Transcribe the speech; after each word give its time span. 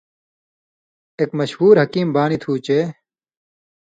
ایک 1.19 1.29
مشہُور 1.39 1.75
حکیم 1.83 2.07
بانیۡ 2.15 2.39
تُھو 2.41 2.53
چے 2.65 2.79